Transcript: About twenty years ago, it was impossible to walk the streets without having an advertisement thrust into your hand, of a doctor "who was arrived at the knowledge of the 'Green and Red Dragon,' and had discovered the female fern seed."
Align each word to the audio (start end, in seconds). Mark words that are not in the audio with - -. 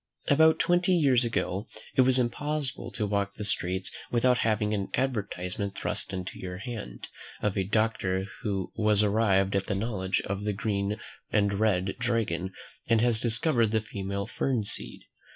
About 0.29 0.57
twenty 0.57 0.93
years 0.95 1.23
ago, 1.23 1.67
it 1.95 2.01
was 2.01 2.17
impossible 2.17 2.89
to 2.93 3.05
walk 3.05 3.35
the 3.35 3.45
streets 3.45 3.91
without 4.09 4.39
having 4.39 4.73
an 4.73 4.89
advertisement 4.95 5.75
thrust 5.75 6.11
into 6.11 6.39
your 6.39 6.57
hand, 6.57 7.07
of 7.39 7.55
a 7.55 7.63
doctor 7.63 8.25
"who 8.41 8.71
was 8.75 9.03
arrived 9.03 9.55
at 9.55 9.67
the 9.67 9.75
knowledge 9.75 10.19
of 10.21 10.43
the 10.43 10.53
'Green 10.53 10.97
and 11.31 11.53
Red 11.53 11.95
Dragon,' 11.99 12.51
and 12.87 12.99
had 12.99 13.19
discovered 13.19 13.67
the 13.69 13.79
female 13.81 14.25
fern 14.25 14.63
seed." 14.63 15.01